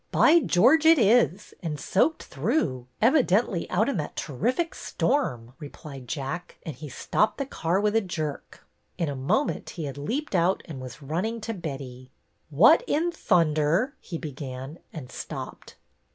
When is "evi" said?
3.03-3.23